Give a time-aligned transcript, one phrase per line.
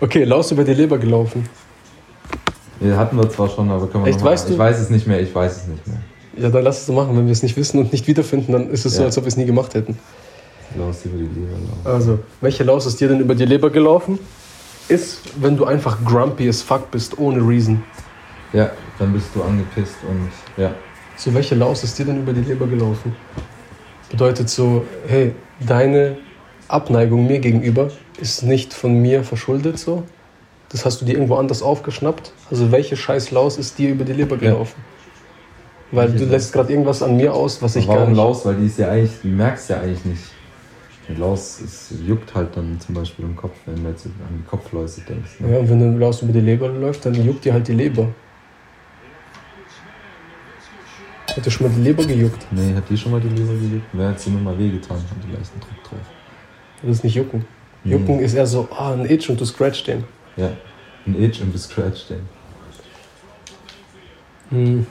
[0.00, 1.48] Okay, Laus über die Leber gelaufen.
[2.80, 4.52] Ja, hatten wir zwar schon, aber können wir Echt, weißt du?
[4.54, 5.98] Ich weiß es nicht mehr, ich weiß es nicht mehr.
[6.38, 7.16] Ja, dann lass es so machen.
[7.16, 9.06] Wenn wir es nicht wissen und nicht wiederfinden, dann ist es so, Ja.
[9.06, 9.98] als ob wir es nie gemacht hätten.
[10.78, 11.80] Laus über die Leber laufen.
[11.84, 14.18] Also, welche Laus ist dir denn über die Leber gelaufen?
[14.88, 17.82] Ist, wenn du einfach grumpy as fuck bist, ohne Reason.
[18.52, 20.30] Ja, dann bist du angepisst und
[20.62, 20.72] ja.
[21.16, 23.14] So, welche Laus ist dir denn über die Leber gelaufen?
[24.10, 26.16] Bedeutet so, hey, deine
[26.72, 27.90] Abneigung mir gegenüber
[28.20, 30.04] ist nicht von mir verschuldet so.
[30.70, 32.32] Das hast du dir irgendwo anders aufgeschnappt.
[32.50, 34.52] Also welche scheiß Laus ist dir über die Leber Ja.
[34.52, 34.80] gelaufen?
[35.92, 38.16] Weil Welche du lässt gerade irgendwas an mir aus, was ich gar Warum nicht...
[38.18, 38.46] Laus?
[38.46, 40.22] Weil die ist ja eigentlich, die merkst ja eigentlich nicht.
[41.08, 44.48] Die Laus ist, juckt halt dann zum Beispiel im Kopf, wenn du jetzt an die
[44.48, 45.40] Kopfläuse denkst.
[45.40, 45.52] Ne?
[45.52, 48.06] Ja, und wenn eine Laus über die Leber läuft, dann juckt dir halt die Leber.
[51.36, 52.46] Hat dir schon mal die Leber gejuckt?
[52.52, 53.86] Nee, hat die schon mal die Leber gejuckt?
[53.92, 54.98] Wer hat sie nur mal wehgetan?
[54.98, 56.19] Hat die leichten Druck drauf.
[56.82, 57.44] Das ist nicht jucken.
[57.84, 57.92] Nee.
[57.92, 60.04] Jucken ist eher so, ah, ein Itch und du scratch den.
[60.36, 60.50] Ja,
[61.06, 62.28] ein Itch und du scratch den.
[64.50, 64.86] Hm.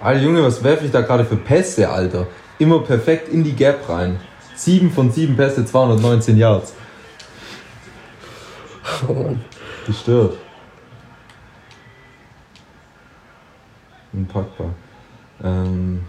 [0.00, 2.26] Alter Junge, was werfe ich da gerade für Pässe, Alter?
[2.58, 4.20] Immer perfekt in die Gap rein.
[4.54, 6.74] 7 von 7 Pässe, 219 Yards.
[9.08, 9.40] Oh Mann.
[9.86, 10.36] Gestört.
[14.12, 14.74] Unpackbar.
[15.42, 16.04] Ähm,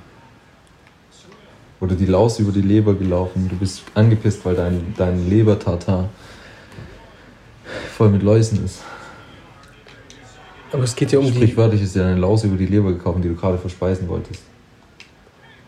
[1.85, 3.47] oder die Laus über die Leber gelaufen.
[3.47, 6.09] Du bist angepisst, weil dein, dein Lebertartar
[7.95, 8.81] voll mit Läusen ist.
[10.71, 11.31] Aber es geht ja um die...
[11.31, 14.41] Sprichwörtlich ist dir eine Laus über die Leber gekauft, die du gerade verspeisen wolltest.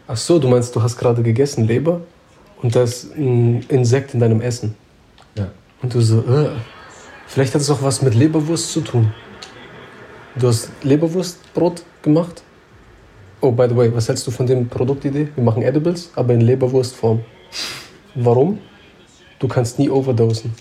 [0.07, 2.01] Ach so, du meinst, du hast gerade gegessen Leber
[2.61, 4.75] und da ist ein Insekt in deinem Essen.
[5.37, 5.49] Ja.
[5.81, 6.49] Und du so, äh,
[7.27, 9.13] vielleicht hat es auch was mit Leberwurst zu tun.
[10.35, 12.41] Du hast Leberwurstbrot gemacht?
[13.41, 15.27] Oh, by the way, was hältst du von dem Produktidee?
[15.35, 17.19] Wir machen Edibles, aber in Leberwurstform.
[18.15, 18.57] Warum?
[19.39, 20.53] Du kannst nie overdosen.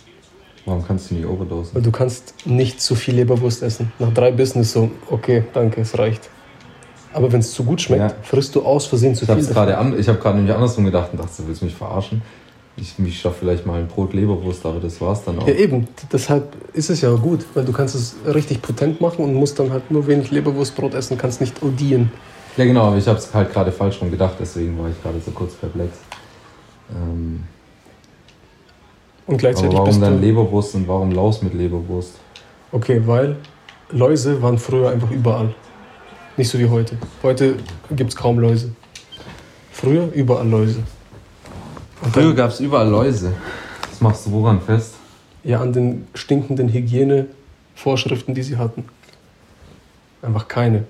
[0.66, 1.74] Warum kannst du nicht overdosen?
[1.74, 3.92] Weil du kannst nicht zu viel Leberwurst essen.
[3.98, 6.28] Nach drei Bissen ist so, okay, danke, es reicht.
[7.14, 8.14] Aber wenn es zu gut schmeckt, Ja.
[8.22, 9.46] frisst du aus Versehen zu Ich viel.
[9.46, 12.20] gerade an, ich habe gerade nämlich andersrum gedacht und dachte, du willst mich verarschen.
[12.76, 15.48] Ich, ich schaffe vielleicht mal ein Brot Leberwurst, aber das war's dann auch.
[15.48, 15.88] Ja, eben.
[16.12, 19.70] Deshalb ist es ja gut, weil du kannst es richtig potent machen und musst dann
[19.72, 22.10] halt nur wenig Leberwurstbrot essen, kannst nicht odieren.
[22.56, 25.20] Ja, genau, aber ich habe es halt gerade falsch rum gedacht, deswegen war ich gerade
[25.20, 25.98] so kurz perplex.
[26.90, 27.44] Ähm,
[29.26, 30.20] Und aber gleichzeitig warum bist dann.
[30.20, 32.14] Leberwurst und warum Laus mit Leberwurst?
[32.72, 33.36] Okay, weil
[33.90, 35.54] Läuse waren früher einfach überall.
[36.36, 36.96] Nicht so wie heute.
[37.22, 37.56] Heute
[37.90, 38.72] gibt es kaum Läuse.
[39.72, 40.82] Früher überall Läuse.
[42.02, 43.32] Und Früher gab es überall Läuse.
[43.90, 44.94] Das machst du woran fest?
[45.44, 48.84] ja, an den stinkenden Hygienevorschriften, die sie hatten.
[50.20, 50.84] Einfach keine.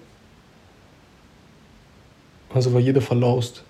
[2.57, 3.63] Also war jeder verlaust.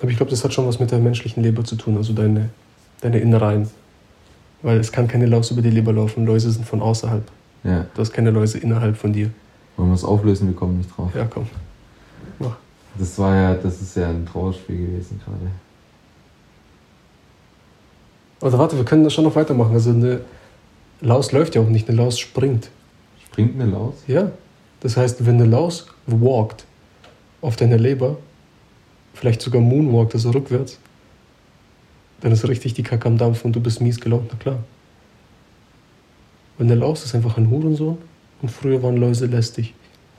[0.00, 2.50] Aber ich glaube, das hat schon was mit der menschlichen Leber zu tun, also deine,
[3.00, 3.70] deine Innereien.
[4.62, 6.26] Weil es kann keine Laus über die Leber laufen.
[6.26, 7.22] Läuse sind von außerhalb.
[7.62, 9.30] Ja, Du hast keine Läuse innerhalb von dir.
[9.76, 10.48] wollen wir es auflösen?
[10.48, 11.14] Wir kommen nicht drauf.
[11.14, 11.46] Ja, komm.
[12.40, 12.56] Mach.
[12.98, 15.50] Das war ja, das ist ja ein Trauerspiel gewesen gerade.
[18.40, 19.72] Aber warte, wir können das schon noch weitermachen.
[19.72, 20.20] Also eine
[21.00, 22.70] Laus läuft ja auch nicht, eine Laus springt.
[23.24, 23.94] Springt eine Laus?
[24.08, 24.32] Ja.
[24.84, 26.66] Das heißt, wenn eine Laus walkt
[27.40, 28.18] auf deiner Leber,
[29.14, 30.78] vielleicht sogar moonwalkt, also rückwärts,
[32.20, 34.62] dann ist richtig die Kacke am Dampf und du bist mies gelaunt, na klar.
[36.58, 37.96] Weil eine Laus ist einfach ein Hurensohn
[38.42, 39.72] und früher waren Läuse lästig.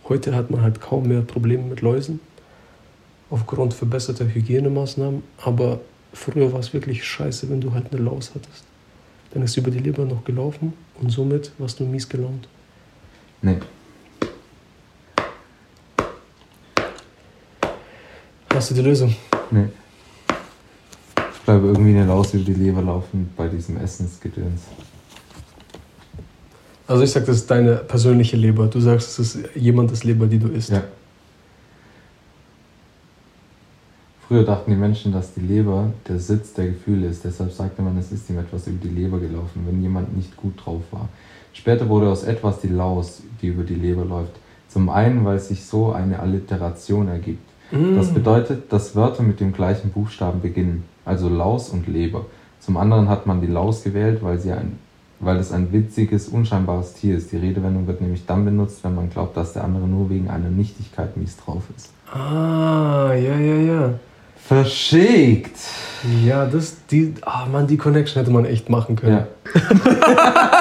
[0.09, 2.19] Heute hat man halt kaum mehr Probleme mit Läusen
[3.29, 5.79] aufgrund verbesserter Hygienemaßnahmen, aber
[6.11, 8.63] früher war es wirklich scheiße, wenn du halt eine Laus hattest.
[9.31, 12.47] Dann ist über die Leber noch gelaufen und somit warst du mies gelaunt.
[13.43, 13.57] Nee.
[18.55, 19.13] Hast du die Lösung?
[19.51, 19.65] Nee.
[21.17, 24.61] Ich bleibe irgendwie eine Laus über die Leber laufen bei diesem Essensgedöns.
[26.87, 28.67] Also ich sag, das ist deine persönliche Leber.
[28.67, 30.69] Du sagst, es ist jemandes Leber, die du isst.
[30.69, 30.83] Ja.
[34.25, 37.25] Früher dachten die Menschen, dass die Leber der Sitz der Gefühle ist.
[37.25, 40.53] Deshalb sagte man, es ist ihm etwas über die Leber gelaufen, wenn jemand nicht gut
[40.63, 41.09] drauf war.
[41.51, 44.31] Später wurde aus etwas die Laus, die über die Leber läuft.
[44.69, 47.49] Zum einen, weil sich so eine Alliteration ergibt.
[47.71, 52.25] Das bedeutet, dass Wörter mit dem gleichen Buchstaben beginnen, also Laus und Leber.
[52.59, 54.79] Zum anderen hat man die Laus gewählt, weil, sie ein,
[55.19, 57.31] weil es ein witziges, unscheinbares Tier ist.
[57.31, 60.49] Die Redewendung wird nämlich dann benutzt, wenn man glaubt, dass der andere nur wegen einer
[60.49, 61.91] Nichtigkeit mies drauf ist.
[62.13, 63.93] Ah, ja, ja, ja.
[64.35, 65.57] Verschickt!
[66.23, 69.25] Ja, das, die, ah Mann, die Connection hätte man echt machen können.
[69.25, 69.27] Ja.